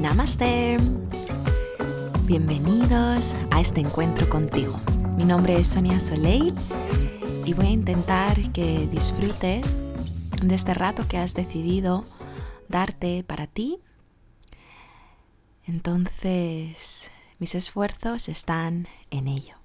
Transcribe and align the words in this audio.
Namaste. 0.00 0.78
Bienvenidos 2.22 3.34
a 3.50 3.60
este 3.60 3.80
encuentro 3.80 4.28
contigo. 4.30 4.78
Mi 5.16 5.24
nombre 5.24 5.58
es 5.58 5.66
Sonia 5.66 5.98
Soleil 5.98 6.54
y 7.44 7.52
voy 7.52 7.66
a 7.66 7.70
intentar 7.70 8.52
que 8.52 8.86
disfrutes 8.86 9.76
de 10.40 10.54
este 10.54 10.72
rato 10.74 11.08
que 11.08 11.18
has 11.18 11.34
decidido 11.34 12.04
darte 12.68 13.24
para 13.24 13.48
ti. 13.48 13.80
Entonces, 15.66 17.10
mis 17.40 17.56
esfuerzos 17.56 18.28
están 18.28 18.86
en 19.10 19.26
ello. 19.26 19.56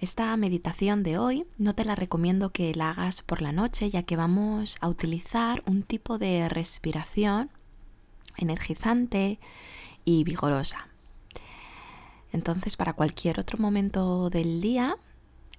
Esta 0.00 0.34
meditación 0.38 1.02
de 1.02 1.18
hoy 1.18 1.46
no 1.58 1.74
te 1.74 1.84
la 1.84 1.94
recomiendo 1.94 2.48
que 2.48 2.74
la 2.74 2.90
hagas 2.90 3.20
por 3.20 3.42
la 3.42 3.52
noche 3.52 3.90
ya 3.90 4.04
que 4.04 4.16
vamos 4.16 4.78
a 4.80 4.88
utilizar 4.88 5.62
un 5.66 5.82
tipo 5.82 6.16
de 6.16 6.48
respiración 6.48 7.50
energizante 8.38 9.38
y 10.04 10.24
vigorosa. 10.24 10.88
Entonces 12.32 12.76
para 12.76 12.92
cualquier 12.92 13.40
otro 13.40 13.58
momento 13.58 14.30
del 14.30 14.60
día 14.60 14.96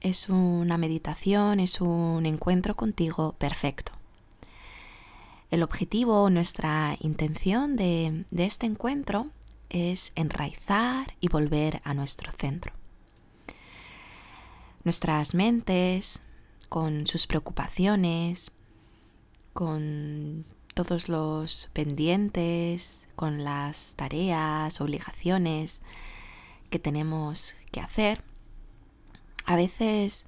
es 0.02 0.30
una 0.30 0.78
meditación, 0.78 1.60
es 1.60 1.82
un 1.82 2.26
encuentro 2.26 2.76
contigo 2.76 3.34
perfecto. 3.34 3.94
El 5.50 5.64
objetivo, 5.64 6.30
nuestra 6.30 6.96
intención 7.00 7.78
de, 7.78 8.26
este 8.36 8.66
encuentro 8.66 9.28
es 9.70 10.12
enraizar 10.16 11.16
y 11.20 11.30
volver 11.30 11.82
a 11.84 11.94
nuestro 11.94 12.32
centro 12.34 12.74
nuestras 14.88 15.34
mentes, 15.36 16.22
con 16.70 17.08
sus 17.08 17.28
preocupaciones, 17.28 18.52
con 19.52 20.46
todos 20.78 21.10
los 21.10 21.72
pendientes, 21.74 23.00
con 23.16 23.44
las 23.44 23.96
tareas, 23.96 24.80
obligaciones 24.80 25.82
que 26.70 26.78
tenemos 26.78 27.56
que 27.72 27.80
hacer, 27.80 28.22
a 29.46 29.56
veces 29.56 30.26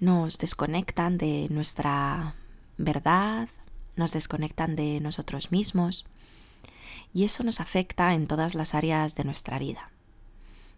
nos 0.00 0.38
desconectan 0.38 1.16
de 1.16 1.46
nuestra 1.48 2.34
verdad, 2.76 3.48
nos 3.94 4.10
desconectan 4.10 4.74
de 4.74 4.98
nosotros 4.98 5.52
mismos 5.52 6.06
y 7.14 7.22
eso 7.22 7.44
nos 7.44 7.60
afecta 7.60 8.14
en 8.14 8.26
todas 8.26 8.56
las 8.56 8.74
áreas 8.74 9.14
de 9.14 9.22
nuestra 9.22 9.60
vida. 9.60 9.92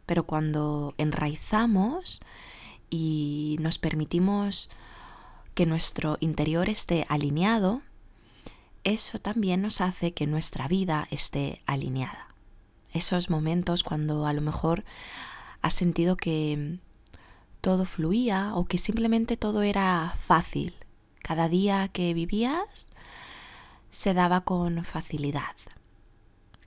Pero 0.04 0.24
cuando 0.26 0.92
enraizamos 0.98 2.20
y 2.90 3.56
nos 3.60 3.78
permitimos 3.78 4.68
que 5.54 5.64
nuestro 5.64 6.18
interior 6.20 6.68
esté 6.68 7.06
alineado, 7.08 7.80
eso 8.84 9.18
también 9.18 9.62
nos 9.62 9.80
hace 9.80 10.12
que 10.12 10.26
nuestra 10.26 10.68
vida 10.68 11.06
esté 11.10 11.62
alineada. 11.66 12.28
Esos 12.92 13.30
momentos 13.30 13.82
cuando 13.82 14.26
a 14.26 14.32
lo 14.32 14.40
mejor 14.40 14.84
has 15.60 15.74
sentido 15.74 16.16
que 16.16 16.78
todo 17.60 17.84
fluía 17.84 18.52
o 18.54 18.64
que 18.64 18.78
simplemente 18.78 19.36
todo 19.36 19.62
era 19.62 20.14
fácil. 20.18 20.74
Cada 21.22 21.48
día 21.48 21.88
que 21.88 22.14
vivías 22.14 22.90
se 23.90 24.14
daba 24.14 24.42
con 24.42 24.84
facilidad. 24.84 25.56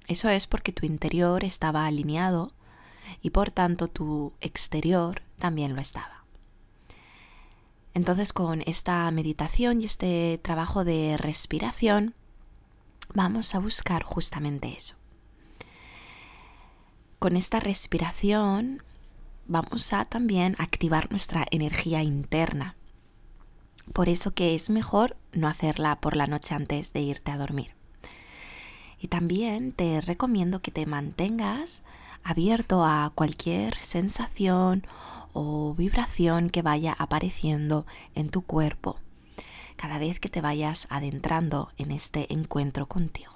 Eso 0.07 0.29
es 0.29 0.47
porque 0.47 0.71
tu 0.71 0.85
interior 0.85 1.43
estaba 1.43 1.85
alineado 1.85 2.53
y 3.21 3.29
por 3.29 3.51
tanto 3.51 3.87
tu 3.87 4.33
exterior 4.41 5.21
también 5.37 5.75
lo 5.75 5.81
estaba. 5.81 6.20
Entonces 7.93 8.33
con 8.33 8.61
esta 8.65 9.09
meditación 9.11 9.81
y 9.81 9.85
este 9.85 10.39
trabajo 10.41 10.83
de 10.83 11.17
respiración 11.17 12.15
vamos 13.13 13.53
a 13.53 13.59
buscar 13.59 14.03
justamente 14.03 14.73
eso. 14.75 14.95
Con 17.19 17.35
esta 17.35 17.59
respiración 17.59 18.81
vamos 19.47 19.91
a 19.93 20.05
también 20.05 20.55
activar 20.57 21.11
nuestra 21.11 21.45
energía 21.51 22.01
interna. 22.01 22.75
Por 23.93 24.07
eso 24.07 24.33
que 24.33 24.55
es 24.55 24.69
mejor 24.69 25.17
no 25.33 25.47
hacerla 25.47 25.99
por 25.99 26.15
la 26.15 26.27
noche 26.27 26.55
antes 26.55 26.93
de 26.93 27.01
irte 27.01 27.31
a 27.31 27.37
dormir. 27.37 27.75
Y 28.97 29.07
también 29.07 29.73
te 29.73 29.99
recomiendo 29.99 30.61
que 30.61 30.71
te 30.71 30.85
mantengas 30.85 31.83
abierto 32.23 32.85
a 32.85 33.11
cualquier 33.13 33.77
sensación 33.79 34.85
o 35.33 35.73
vibración 35.73 36.49
que 36.49 36.61
vaya 36.61 36.95
apareciendo 36.97 37.85
en 38.15 38.29
tu 38.29 38.41
cuerpo 38.41 38.99
cada 39.75 39.97
vez 39.97 40.19
que 40.19 40.29
te 40.29 40.41
vayas 40.41 40.87
adentrando 40.89 41.71
en 41.77 41.91
este 41.91 42.31
encuentro 42.33 42.87
contigo. 42.87 43.33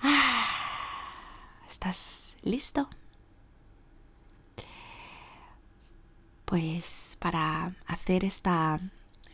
Ah, 0.00 0.46
¿Estás 1.68 2.36
listo? 2.42 2.88
Pues 6.44 7.16
para 7.18 7.74
hacer 7.86 8.24
esta 8.24 8.80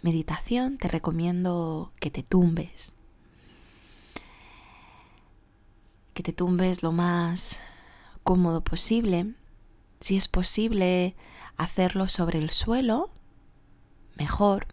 meditación 0.02 0.78
te 0.78 0.88
recomiendo 0.88 1.92
que 2.00 2.10
te 2.10 2.22
tumbes 2.22 2.94
que 6.18 6.24
te 6.24 6.32
tumbes 6.32 6.82
lo 6.82 6.90
más 6.90 7.60
cómodo 8.28 8.60
posible. 8.60 9.32
Si 10.02 10.18
es 10.18 10.28
posible 10.28 11.16
hacerlo 11.56 12.08
sobre 12.08 12.38
el 12.38 12.50
suelo, 12.50 13.08
mejor. 14.16 14.66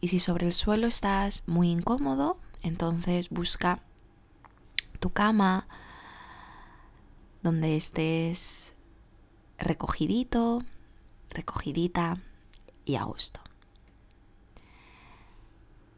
Y 0.00 0.08
si 0.08 0.18
sobre 0.18 0.46
el 0.46 0.52
suelo 0.52 0.88
estás 0.88 1.44
muy 1.46 1.70
incómodo, 1.70 2.38
entonces 2.62 3.28
busca 3.30 3.84
tu 4.98 5.10
cama 5.10 5.68
donde 7.44 7.76
estés 7.76 8.74
recogidito, 9.56 10.64
recogidita 11.28 12.18
y 12.84 12.96
a 12.96 13.04
gusto. 13.04 13.38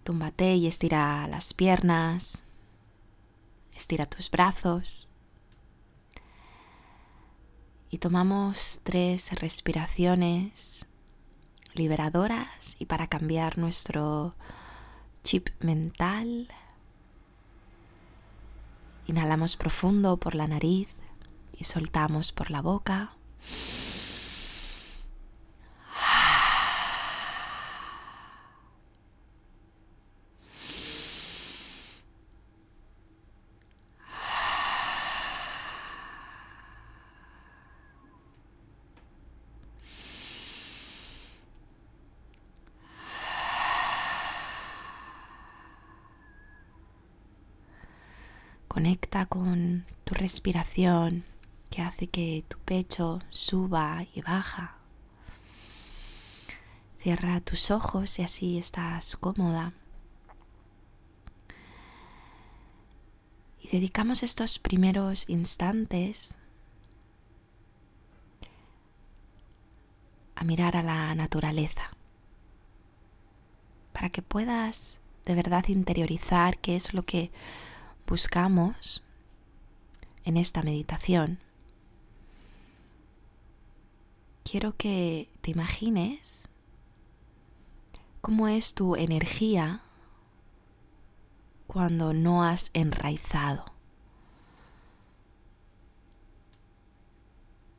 Túmbate 0.05 0.57
y 0.57 0.67
estira 0.67 1.27
las 1.29 1.55
piernas, 1.55 2.45
Estira 3.75 4.05
tus 4.05 4.31
brazos. 4.31 5.09
Y 7.93 7.99
tomamos 7.99 8.81
tres 8.85 9.39
respiraciones 9.39 10.87
liberadoras 11.75 12.75
y 12.79 12.87
para 12.87 13.07
cambiar 13.07 13.59
nuestro 13.59 14.35
chip 15.23 15.51
mental. 15.61 16.49
Inhalamos 19.07 19.59
profundo 19.59 20.17
por 20.17 20.35
la 20.35 20.49
nariz 20.49 20.89
y 21.53 21.65
soltamos 21.65 22.33
por 22.33 22.51
la 22.51 22.63
boca. 22.63 23.13
Conecta 48.69 49.27
con 49.27 49.85
tu 50.05 50.15
respiración 50.33 51.25
que 51.69 51.83
hace 51.83 52.07
que 52.07 52.43
tu 52.49 52.57
pecho 52.61 53.19
suba 53.29 54.03
y 54.15 54.23
baja. 54.23 54.79
Cierra 57.03 57.43
tus 57.43 57.71
ojos 57.71 58.19
y 58.19 58.23
así 58.23 58.57
estás 58.57 59.15
cómoda. 59.17 59.75
Y 63.61 63.69
dedicamos 63.69 64.23
estos 64.23 64.59
primeros 64.59 65.29
instantes 65.29 66.35
a 70.35 70.45
mirar 70.45 70.79
a 70.79 70.83
la 70.83 71.15
naturaleza 71.15 71.91
para 73.93 74.09
que 74.09 74.23
puedas 74.23 74.99
de 75.27 75.35
verdad 75.35 75.65
interiorizar 75.69 76.57
qué 76.57 76.75
es 76.75 76.95
lo 76.95 77.03
que 77.03 77.31
buscamos 78.07 79.03
en 80.25 80.37
esta 80.37 80.63
meditación, 80.63 81.39
quiero 84.45 84.77
que 84.77 85.29
te 85.41 85.51
imagines 85.51 86.43
cómo 88.21 88.49
es 88.49 88.75
tu 88.75 88.97
energía 88.97 89.81
cuando 91.67 92.13
no 92.13 92.45
has 92.45 92.71
enraizado. 92.75 93.65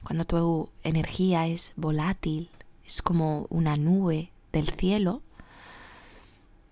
Cuando 0.04 0.26
tu 0.26 0.70
energía 0.84 1.48
es 1.48 1.74
volátil, 1.76 2.50
es 2.86 3.02
como 3.02 3.46
una 3.50 3.76
nube 3.78 4.32
del 4.52 4.70
cielo 4.70 5.22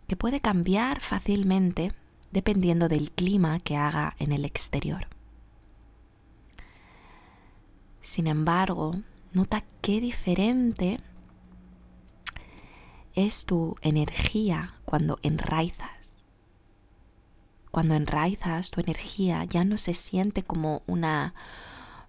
que 0.08 0.18
puede 0.18 0.42
cambiar 0.42 1.00
fácilmente 1.00 1.94
dependiendo 2.32 2.90
del 2.90 3.12
clima 3.12 3.60
que 3.60 3.78
haga 3.78 4.16
en 4.20 4.34
el 4.34 4.44
exterior. 4.44 5.08
Sin 8.02 8.28
embargo, 8.28 8.96
nota 9.32 9.64
qué 9.82 10.02
diferente 10.02 11.00
es 13.14 13.46
tu 13.46 13.76
energía 13.82 14.76
cuando 14.86 15.20
enraizas. 15.22 16.18
Cuando 17.72 17.96
enraizas, 17.96 18.72
tu 18.72 18.82
energía 18.82 19.44
ya 19.46 19.64
no 19.64 19.78
se 19.78 19.94
siente 19.94 20.44
como 20.44 20.82
una 20.88 21.34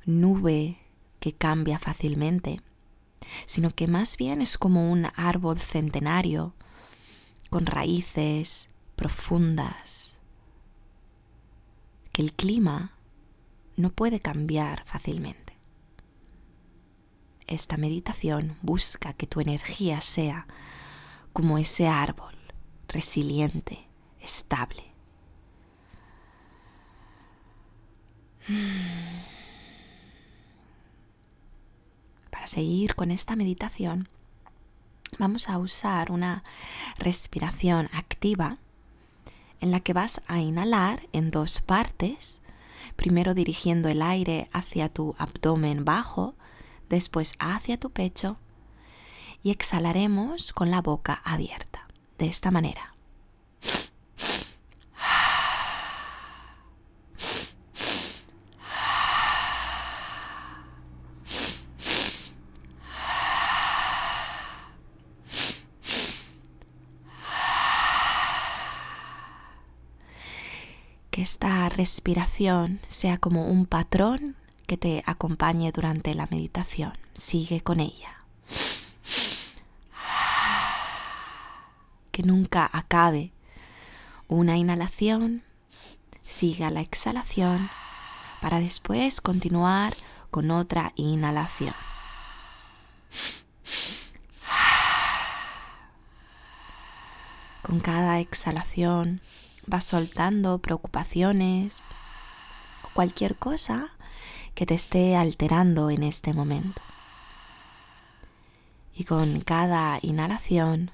nube 0.05 0.79
que 1.21 1.33
cambia 1.33 1.79
fácilmente, 1.79 2.61
sino 3.47 3.71
que 3.71 3.87
más 3.87 4.17
bien 4.17 4.43
es 4.43 4.59
como 4.59 4.91
un 4.91 5.07
árbol 5.15 5.61
centenario 5.61 6.55
con 7.51 7.67
raíces 7.67 8.69
profundas, 8.97 10.17
que 12.13 12.23
el 12.23 12.33
clima 12.33 12.93
no 13.77 13.91
puede 13.91 14.21
cambiar 14.21 14.85
fácilmente. 14.85 15.52
Esta 17.47 17.77
meditación 17.77 18.57
busca 18.63 19.13
que 19.13 19.27
tu 19.27 19.41
energía 19.41 20.01
sea 20.01 20.47
como 21.33 21.59
ese 21.59 21.89
árbol, 21.89 22.35
resiliente, 22.89 23.87
estable. 24.21 24.93
Para 32.31 32.47
seguir 32.47 32.95
con 32.95 33.11
esta 33.11 33.37
meditación, 33.37 34.09
vamos 35.19 35.49
a 35.49 35.59
usar 35.59 36.11
una 36.11 36.43
respiración 36.99 37.89
activa 37.93 38.59
en 39.61 39.71
la 39.71 39.81
que 39.81 39.93
vas 39.93 40.21
a 40.27 40.41
inhalar 40.41 41.09
en 41.13 41.31
dos 41.31 41.61
partes, 41.61 42.41
primero 42.97 43.33
dirigiendo 43.33 43.89
el 43.89 44.03
aire 44.03 44.49
hacia 44.53 44.89
tu 44.89 45.15
abdomen 45.19 45.85
bajo, 45.85 46.35
después 46.93 47.33
hacia 47.39 47.81
tu 47.81 47.89
pecho 47.91 48.37
y 49.43 49.51
exhalaremos 49.51 50.53
con 50.53 50.71
la 50.71 50.83
boca 50.83 51.23
abierta, 51.25 51.89
de 52.19 52.27
esta 52.27 52.51
manera. 52.51 52.91
que 71.11 71.21
esta 71.21 71.69
respiración 71.69 72.81
sea 72.89 73.19
como 73.19 73.47
un 73.47 73.67
patrón 73.67 74.35
que 74.73 74.79
te 74.79 75.03
acompañe 75.05 75.71
durante 75.71 76.15
la 76.15 76.27
meditación. 76.31 76.95
Sigue 77.13 77.61
con 77.61 77.79
ella. 77.79 78.25
Que 82.11 82.23
nunca 82.23 82.71
acabe 82.73 83.35
una 84.29 84.57
inhalación, 84.57 85.43
siga 86.23 86.71
la 86.71 86.81
exhalación 86.81 87.69
para 88.41 88.61
después 88.61 89.21
continuar 89.21 89.95
con 90.31 90.51
otra 90.51 90.93
inhalación. 90.97 91.75
Con 97.61 97.81
cada 97.81 98.21
exhalación 98.21 99.21
vas 99.67 99.85
soltando 99.85 100.61
preocupaciones 100.61 101.77
o 102.85 102.89
cualquier 102.95 103.37
cosa 103.37 103.93
que 104.55 104.67
te 104.67 104.75
esté 104.75 105.17
alterando 105.17 105.91
en 105.91 106.03
este 106.03 106.33
momento. 106.33 106.81
Y 108.95 109.05
con 109.05 109.41
cada 109.41 109.99
inhalación, 110.03 110.91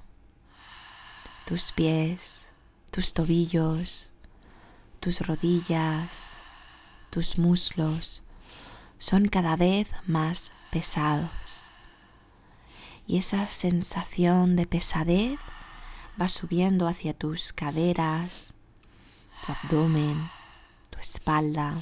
tus 1.47 1.73
pies, 1.73 2.47
tus 2.91 3.13
tobillos, 3.13 4.11
tus 5.01 5.21
rodillas, 5.21 6.31
tus 7.11 7.39
muslos 7.39 8.23
son 8.99 9.29
cada 9.29 9.57
vez 9.57 9.89
más 10.07 10.53
pesados. 10.71 11.65
Y 13.07 13.17
esa 13.19 13.47
sensación 13.47 14.57
de 14.57 14.67
pesadez 14.67 15.39
va 16.21 16.29
subiendo 16.29 16.87
hacia 16.87 17.15
tus 17.15 17.53
caderas, 17.53 18.55
tu 19.47 19.53
abdomen, 19.53 20.31
tu 20.91 20.99
espalda, 20.99 21.75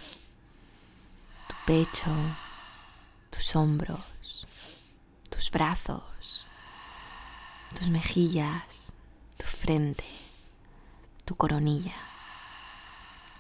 pecho, 1.66 2.12
tus 3.30 3.56
hombros, 3.56 4.46
tus 5.28 5.50
brazos, 5.50 6.46
tus 7.76 7.88
mejillas, 7.88 8.92
tu 9.36 9.44
frente, 9.44 10.04
tu 11.24 11.34
coronilla. 11.34 11.96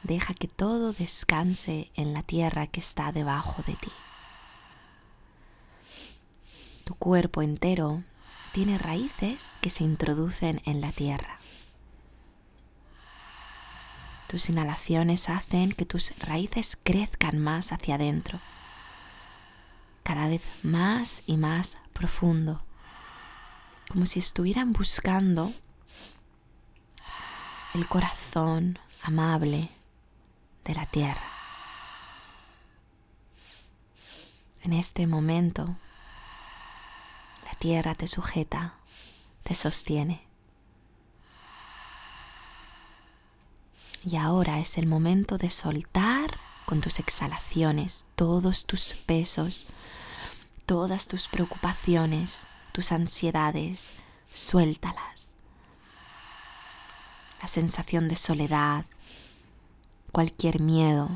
Deja 0.02 0.34
que 0.34 0.48
todo 0.48 0.92
descanse 0.92 1.92
en 1.94 2.14
la 2.14 2.24
tierra 2.24 2.66
que 2.66 2.80
está 2.80 3.12
debajo 3.12 3.62
de 3.64 3.74
ti. 3.74 3.92
Tu 6.84 6.96
cuerpo 6.96 7.42
entero 7.42 8.02
tiene 8.52 8.76
raíces 8.76 9.52
que 9.60 9.70
se 9.70 9.84
introducen 9.84 10.62
en 10.64 10.80
la 10.80 10.90
tierra. 10.90 11.38
Tus 14.36 14.50
inhalaciones 14.50 15.30
hacen 15.30 15.72
que 15.72 15.86
tus 15.86 16.12
raíces 16.18 16.76
crezcan 16.82 17.38
más 17.38 17.72
hacia 17.72 17.94
adentro, 17.94 18.38
cada 20.02 20.28
vez 20.28 20.42
más 20.62 21.22
y 21.26 21.38
más 21.38 21.78
profundo, 21.94 22.62
como 23.88 24.04
si 24.04 24.18
estuvieran 24.18 24.74
buscando 24.74 25.54
el 27.72 27.88
corazón 27.88 28.78
amable 29.04 29.70
de 30.66 30.74
la 30.74 30.84
tierra. 30.84 31.30
En 34.64 34.74
este 34.74 35.06
momento, 35.06 35.64
la 37.46 37.54
tierra 37.58 37.94
te 37.94 38.06
sujeta, 38.06 38.74
te 39.44 39.54
sostiene. 39.54 40.25
Y 44.08 44.18
ahora 44.18 44.60
es 44.60 44.78
el 44.78 44.86
momento 44.86 45.36
de 45.36 45.50
soltar 45.50 46.38
con 46.64 46.80
tus 46.80 47.00
exhalaciones 47.00 48.04
todos 48.14 48.64
tus 48.64 48.94
pesos, 48.94 49.66
todas 50.64 51.08
tus 51.08 51.26
preocupaciones, 51.26 52.44
tus 52.70 52.92
ansiedades, 52.92 53.88
suéltalas. 54.32 55.34
La 57.42 57.48
sensación 57.48 58.08
de 58.08 58.14
soledad, 58.14 58.84
cualquier 60.12 60.60
miedo, 60.60 61.10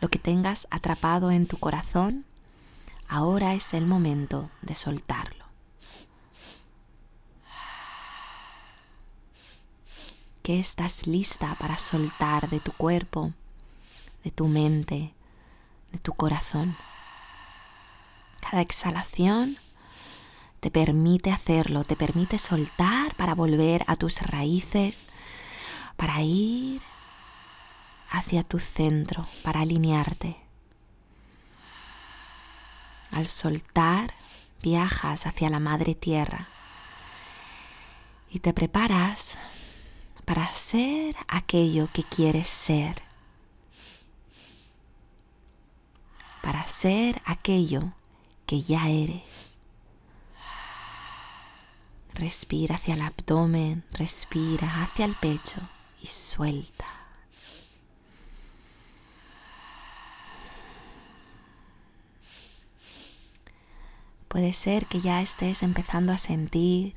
lo 0.00 0.08
que 0.08 0.18
tengas 0.18 0.66
atrapado 0.72 1.30
en 1.30 1.46
tu 1.46 1.58
corazón, 1.58 2.24
ahora 3.06 3.54
es 3.54 3.72
el 3.72 3.86
momento 3.86 4.50
de 4.62 4.74
soltarlo. 4.74 5.41
Que 10.42 10.58
estás 10.58 11.06
lista 11.06 11.54
para 11.58 11.78
soltar 11.78 12.50
de 12.50 12.60
tu 12.60 12.72
cuerpo, 12.72 13.32
de 14.24 14.30
tu 14.30 14.48
mente, 14.48 15.14
de 15.92 15.98
tu 15.98 16.12
corazón. 16.14 16.76
Cada 18.40 18.60
exhalación 18.60 19.56
te 20.60 20.70
permite 20.70 21.30
hacerlo, 21.30 21.84
te 21.84 21.96
permite 21.96 22.38
soltar 22.38 23.14
para 23.14 23.34
volver 23.34 23.84
a 23.86 23.96
tus 23.96 24.20
raíces, 24.22 25.00
para 25.96 26.22
ir 26.22 26.82
hacia 28.10 28.42
tu 28.42 28.58
centro, 28.58 29.26
para 29.42 29.60
alinearte. 29.60 30.36
Al 33.10 33.26
soltar, 33.26 34.14
viajas 34.62 35.26
hacia 35.26 35.50
la 35.50 35.58
madre 35.60 35.94
tierra 35.94 36.48
y 38.30 38.38
te 38.38 38.52
preparas 38.52 39.36
para 40.24 40.46
ser 40.54 41.16
aquello 41.28 41.88
que 41.92 42.04
quieres 42.04 42.48
ser, 42.48 43.02
para 46.42 46.66
ser 46.66 47.20
aquello 47.24 47.92
que 48.46 48.60
ya 48.60 48.88
eres. 48.88 49.22
Respira 52.14 52.76
hacia 52.76 52.94
el 52.94 53.02
abdomen, 53.02 53.84
respira 53.92 54.82
hacia 54.82 55.06
el 55.06 55.14
pecho 55.14 55.60
y 56.02 56.06
suelta. 56.06 56.86
Puede 64.28 64.52
ser 64.52 64.86
que 64.86 65.00
ya 65.00 65.20
estés 65.20 65.62
empezando 65.62 66.12
a 66.12 66.18
sentir 66.18 66.96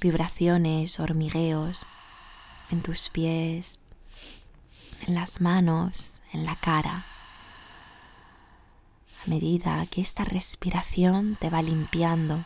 vibraciones, 0.00 0.98
hormigueos 0.98 1.84
en 2.72 2.82
tus 2.82 3.10
pies, 3.10 3.78
en 5.06 5.14
las 5.14 5.40
manos, 5.40 6.20
en 6.32 6.44
la 6.44 6.56
cara. 6.56 7.04
A 9.24 9.28
medida 9.28 9.86
que 9.86 10.00
esta 10.00 10.24
respiración 10.24 11.36
te 11.36 11.50
va 11.50 11.62
limpiando 11.62 12.44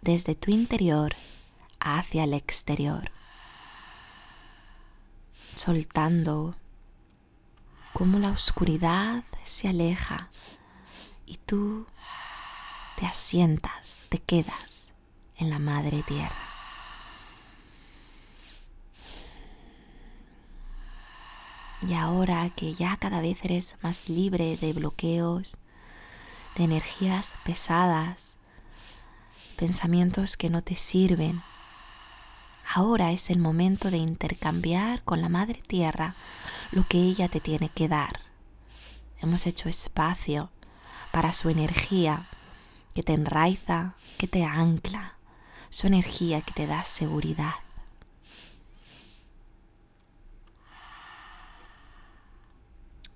desde 0.00 0.34
tu 0.34 0.50
interior 0.50 1.14
hacia 1.78 2.24
el 2.24 2.32
exterior, 2.32 3.10
soltando 5.56 6.56
cómo 7.92 8.18
la 8.18 8.30
oscuridad 8.30 9.22
se 9.44 9.68
aleja 9.68 10.30
y 11.26 11.36
tú 11.36 11.86
te 12.98 13.06
asientas, 13.06 13.98
te 14.08 14.18
quedas 14.18 14.90
en 15.36 15.50
la 15.50 15.58
madre 15.58 16.02
tierra. 16.02 16.43
Y 21.86 21.94
ahora 21.94 22.48
que 22.50 22.72
ya 22.72 22.96
cada 22.96 23.20
vez 23.20 23.38
eres 23.44 23.76
más 23.82 24.08
libre 24.08 24.56
de 24.56 24.72
bloqueos, 24.72 25.58
de 26.56 26.64
energías 26.64 27.34
pesadas, 27.44 28.36
pensamientos 29.56 30.36
que 30.36 30.48
no 30.48 30.62
te 30.62 30.76
sirven, 30.76 31.42
ahora 32.74 33.12
es 33.12 33.28
el 33.28 33.38
momento 33.38 33.90
de 33.90 33.98
intercambiar 33.98 35.02
con 35.02 35.20
la 35.20 35.28
Madre 35.28 35.62
Tierra 35.66 36.14
lo 36.72 36.86
que 36.88 36.98
ella 36.98 37.28
te 37.28 37.40
tiene 37.40 37.68
que 37.68 37.88
dar. 37.88 38.20
Hemos 39.20 39.46
hecho 39.46 39.68
espacio 39.68 40.50
para 41.12 41.32
su 41.32 41.50
energía 41.50 42.26
que 42.94 43.02
te 43.02 43.12
enraiza, 43.12 43.94
que 44.16 44.26
te 44.26 44.44
ancla, 44.44 45.14
su 45.68 45.86
energía 45.86 46.40
que 46.40 46.52
te 46.52 46.66
da 46.66 46.82
seguridad. 46.84 47.63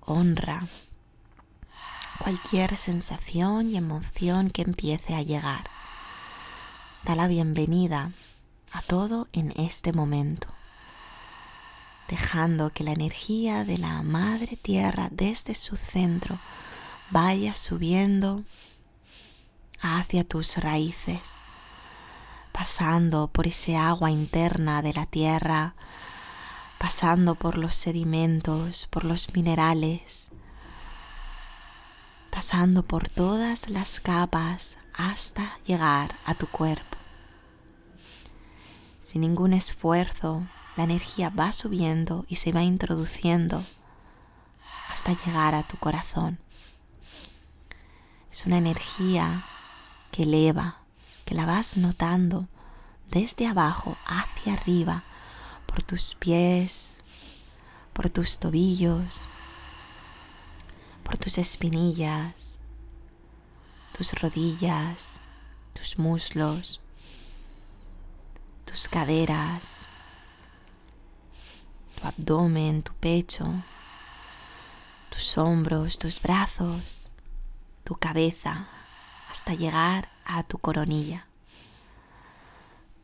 Honra 0.09 0.61
cualquier 2.19 2.77
sensación 2.77 3.69
y 3.69 3.77
emoción 3.77 4.50
que 4.50 4.62
empiece 4.62 5.15
a 5.15 5.23
llegar. 5.23 5.69
Da 7.05 7.15
la 7.15 7.29
bienvenida 7.29 8.11
a 8.73 8.83
todo 8.83 9.29
en 9.33 9.53
este 9.57 9.93
momento, 9.93 10.49
dejando 12.09 12.71
que 12.71 12.85
la 12.85 12.93
energía 12.93 13.65
de 13.65 13.79
la 13.79 14.03
Madre 14.03 14.57
Tierra 14.57 15.09
desde 15.11 15.55
su 15.55 15.77
centro 15.77 16.38
vaya 17.11 17.55
subiendo 17.55 18.45
hacia 19.81 20.25
tus 20.25 20.57
raíces, 20.57 21.21
pasando 22.53 23.29
por 23.29 23.47
ese 23.47 23.77
agua 23.77 24.11
interna 24.11 24.83
de 24.83 24.95
la 24.95 25.07
tierra, 25.07 25.75
pasando 26.78 27.35
por 27.35 27.58
los 27.58 27.75
sedimentos, 27.75 28.87
por 28.87 29.04
los 29.04 29.35
minerales, 29.35 30.30
pasando 32.30 32.85
por 32.85 33.08
todas 33.08 33.68
las 33.68 33.99
capas 33.99 34.78
hasta 34.94 35.58
llegar 35.66 36.14
a 36.25 36.35
tu 36.35 36.47
cuerpo. 36.47 36.97
Sin 39.02 39.23
ningún 39.23 39.54
esfuerzo, 39.54 40.47
la 40.76 40.85
energía 40.85 41.30
va 41.30 41.50
subiendo 41.50 42.25
y 42.28 42.37
se 42.37 42.52
va 42.52 42.62
introduciendo 42.62 43.62
hasta 44.90 45.12
llegar 45.25 45.54
a 45.54 45.64
tu 45.64 45.76
corazón. 45.78 46.38
Es 48.30 48.47
una 48.47 48.58
energía 48.58 49.44
que 50.12 50.23
eleva, 50.23 50.82
que 51.25 51.35
la 51.35 51.47
vas 51.47 51.76
notando 51.76 52.47
desde 53.11 53.47
abajo 53.47 53.97
hacia 54.06 54.52
arriba 54.52 55.02
por 55.78 55.85
tus 55.85 56.16
pies, 56.16 56.97
por 57.92 58.11
tus 58.11 58.40
tobillos, 58.40 59.25
por 61.04 61.16
tus 61.16 61.38
espinillas, 61.38 62.35
tus 63.97 64.12
rodillas, 64.14 65.20
tus 65.75 65.97
muslos, 65.97 66.80
tus 68.64 68.88
caderas, 68.88 69.87
tu 71.94 72.08
abdomen, 72.08 72.82
tu 72.82 72.92
pecho, 72.94 73.47
tus 75.11 75.38
hombros, 75.38 75.97
tus 75.97 76.20
brazos, 76.20 77.08
tu 77.85 77.94
cabeza, 77.94 78.66
hasta 79.30 79.54
llegar 79.54 80.08
a 80.25 80.42
tu 80.42 80.58
coronilla. 80.58 81.27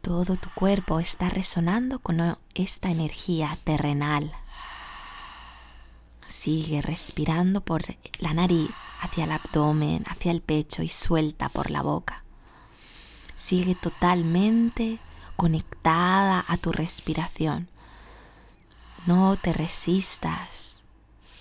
Todo 0.05 0.37
tu 0.37 0.51
cuerpo 0.51 1.01
está 1.01 1.31
resonando 1.31 1.99
con 1.99 2.37
esta 2.55 2.91
energía 2.91 3.57
terrenal. 3.65 4.33
Sigue 6.27 6.83
respirando 6.83 7.63
por 7.63 7.85
la 8.19 8.35
nariz 8.35 8.69
hacia 9.01 9.25
el 9.25 9.33
abdomen, 9.33 10.05
hacia 10.07 10.31
el 10.31 10.43
pecho 10.43 10.83
y 10.83 10.91
suelta 10.91 11.49
por 11.49 11.71
la 11.71 11.81
boca. 11.81 12.23
Sigue 13.35 13.75
totalmente 13.75 14.99
conectada 15.37 16.45
a 16.49 16.59
tu 16.59 16.71
respiración. 16.71 17.71
No 19.07 19.37
te 19.37 19.55
resistas 19.55 20.83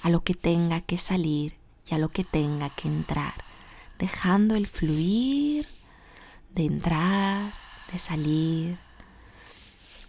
a 0.03 0.10
lo 0.10 0.24
que 0.24 0.36
tenga 0.36 0.79
que 0.79 0.98
salir 0.98 1.58
y 1.91 1.96
a 1.96 1.98
lo 1.98 2.08
que 2.08 2.24
tenga 2.24 2.70
que 2.70 2.88
entrar, 2.88 3.34
dejando 4.00 4.55
el 4.55 4.67
fluir 4.67 5.67
de 6.55 6.63
entrar 6.63 7.63
de 7.93 8.00
salir, 8.00 8.77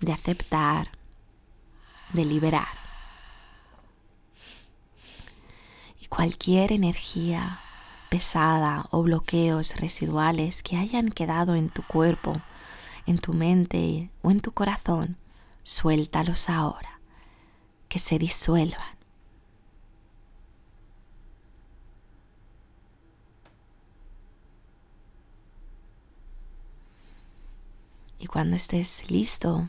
de 0.01 0.13
aceptar, 0.13 0.91
de 2.15 2.25
liberar. 2.25 2.67
Y 6.01 6.07
cualquier 6.07 6.73
energía 6.73 7.61
pesada 8.09 8.87
o 8.91 9.03
bloqueos 9.03 9.77
residuales 9.77 10.63
que 10.63 10.79
hayan 10.79 11.11
quedado 11.11 11.55
en 11.55 11.69
tu 11.69 11.83
cuerpo, 11.83 12.41
en 13.07 13.19
tu 13.19 13.35
mente 13.35 14.11
o 14.23 14.31
en 14.31 14.41
tu 14.41 14.53
corazón, 14.53 15.19
suéltalos 15.63 16.49
ahora, 16.49 17.01
que 17.89 17.99
se 17.99 18.19
disuelvan. 18.19 18.94
Y 28.25 28.27
cuando 28.27 28.57
estés 28.57 29.11
listo, 29.11 29.69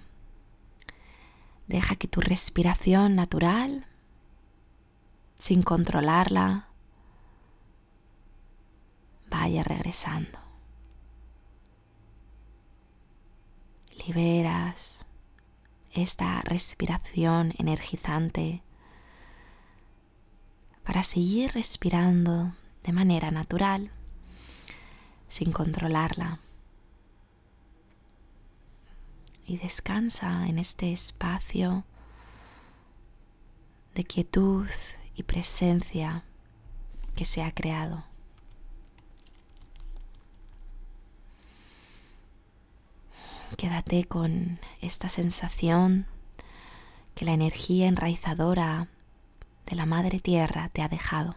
deja 1.67 1.97
que 1.97 2.07
tu 2.07 2.21
respiración 2.21 3.13
natural, 3.13 3.85
sin 5.37 5.61
controlarla, 5.61 6.69
vaya 9.29 9.61
regresando. 9.61 10.39
Liberas 14.07 15.05
esta 15.91 16.39
respiración 16.39 17.53
energizante 17.57 18.63
para 20.85 21.03
seguir 21.03 21.51
respirando 21.51 22.55
de 22.85 22.93
manera 22.93 23.31
natural, 23.31 23.91
sin 25.27 25.51
controlarla 25.51 26.39
y 29.45 29.57
descansa 29.57 30.47
en 30.47 30.59
este 30.59 30.91
espacio 30.91 31.83
de 33.93 34.03
quietud 34.03 34.67
y 35.15 35.23
presencia 35.23 36.23
que 37.15 37.25
se 37.25 37.43
ha 37.43 37.51
creado. 37.53 38.03
Quédate 43.57 44.03
con 44.03 44.59
esta 44.81 45.07
sensación 45.07 46.07
que 47.13 47.23
la 47.23 47.31
energía 47.31 47.87
enraizadora 47.87 48.89
de 49.65 49.75
la 49.75 49.85
Madre 49.85 50.19
Tierra 50.19 50.67
te 50.69 50.81
ha 50.81 50.89
dejado. 50.89 51.35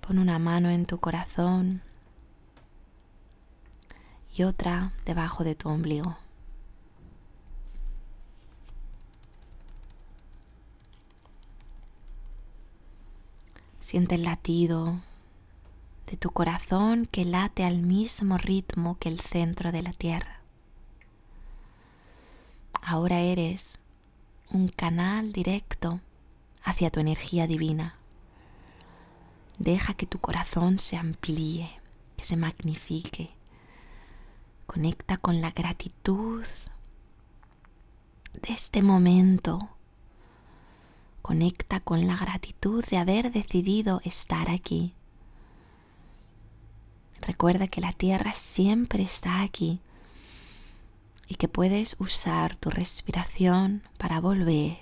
Pon 0.00 0.18
una 0.18 0.38
mano 0.40 0.70
en 0.70 0.86
tu 0.86 0.98
corazón 0.98 1.82
y 4.38 4.44
otra 4.44 4.92
debajo 5.04 5.42
de 5.42 5.56
tu 5.56 5.68
ombligo. 5.68 6.16
Siente 13.80 14.14
el 14.14 14.22
latido 14.22 15.00
de 16.06 16.16
tu 16.16 16.30
corazón 16.30 17.06
que 17.06 17.24
late 17.24 17.64
al 17.64 17.78
mismo 17.78 18.38
ritmo 18.38 18.96
que 18.98 19.08
el 19.08 19.18
centro 19.18 19.72
de 19.72 19.82
la 19.82 19.92
tierra. 19.92 20.40
Ahora 22.80 23.18
eres 23.20 23.80
un 24.50 24.68
canal 24.68 25.32
directo 25.32 26.00
hacia 26.62 26.90
tu 26.90 27.00
energía 27.00 27.46
divina. 27.46 27.96
Deja 29.58 29.94
que 29.94 30.06
tu 30.06 30.20
corazón 30.20 30.78
se 30.78 30.96
amplíe, 30.96 31.70
que 32.16 32.24
se 32.24 32.36
magnifique, 32.36 33.37
Conecta 34.68 35.16
con 35.16 35.40
la 35.40 35.50
gratitud 35.50 36.44
de 38.34 38.52
este 38.52 38.82
momento. 38.82 39.70
Conecta 41.22 41.80
con 41.80 42.06
la 42.06 42.16
gratitud 42.16 42.84
de 42.84 42.98
haber 42.98 43.32
decidido 43.32 44.02
estar 44.04 44.50
aquí. 44.50 44.92
Recuerda 47.22 47.66
que 47.68 47.80
la 47.80 47.92
tierra 47.92 48.34
siempre 48.34 49.02
está 49.02 49.40
aquí 49.40 49.80
y 51.26 51.36
que 51.36 51.48
puedes 51.48 51.96
usar 51.98 52.54
tu 52.56 52.68
respiración 52.68 53.82
para 53.96 54.20
volver 54.20 54.76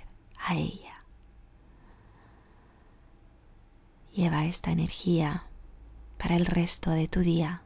a 0.44 0.56
ella. 0.56 1.04
Lleva 4.12 4.46
esta 4.46 4.72
energía 4.72 5.44
para 6.18 6.34
el 6.34 6.44
resto 6.44 6.90
de 6.90 7.06
tu 7.06 7.20
día 7.20 7.62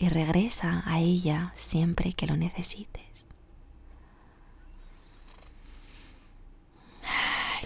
y 0.00 0.08
regresa 0.08 0.82
a 0.86 0.98
ella 0.98 1.52
siempre 1.54 2.14
que 2.14 2.26
lo 2.26 2.34
necesites. 2.34 3.04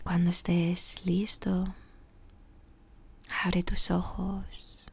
Cuando 0.02 0.30
estés 0.30 1.06
listo, 1.06 1.72
abre 3.44 3.62
tus 3.62 3.92
ojos 3.92 4.90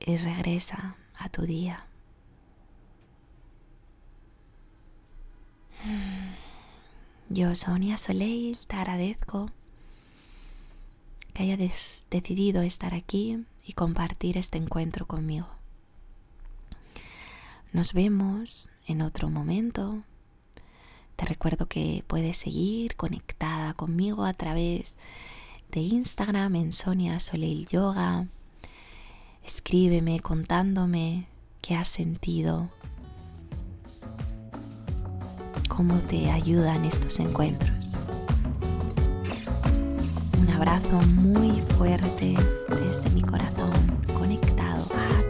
y 0.00 0.16
regresa 0.16 0.96
a 1.16 1.28
tu 1.28 1.42
día. 1.42 1.86
Yo, 7.28 7.54
Sonia 7.54 7.96
Soleil, 7.96 8.58
te 8.66 8.74
agradezco 8.74 9.52
que 11.32 11.44
hayas 11.44 12.02
decidido 12.10 12.62
estar 12.62 12.92
aquí 12.92 13.46
y 13.68 13.74
compartir 13.74 14.36
este 14.36 14.58
encuentro 14.58 15.06
conmigo. 15.06 15.46
Nos 17.72 17.92
vemos 17.92 18.70
en 18.86 19.02
otro 19.02 19.30
momento 19.30 20.02
te 21.18 21.24
recuerdo 21.24 21.66
que 21.66 22.04
puedes 22.06 22.36
seguir 22.36 22.94
conectada 22.94 23.74
conmigo 23.74 24.24
a 24.24 24.34
través 24.34 24.94
de 25.72 25.80
Instagram 25.80 26.54
en 26.54 26.70
Sonia 26.70 27.18
Soleil 27.18 27.66
Yoga. 27.66 28.28
Escríbeme 29.42 30.20
contándome 30.20 31.26
qué 31.60 31.74
has 31.74 31.88
sentido, 31.88 32.70
cómo 35.68 35.98
te 36.02 36.30
ayudan 36.30 36.84
estos 36.84 37.18
encuentros. 37.18 37.98
Un 40.40 40.50
abrazo 40.50 41.00
muy 41.16 41.60
fuerte 41.76 42.34
desde 42.68 43.10
mi 43.10 43.22
corazón 43.22 43.70
conectado 44.16 44.84
a 44.94 45.27